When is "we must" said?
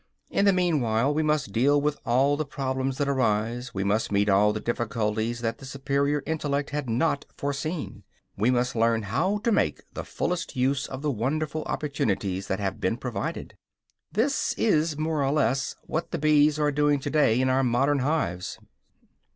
1.13-1.51, 3.75-4.11, 8.35-8.75